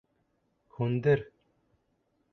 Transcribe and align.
Һүндер! 0.77 1.23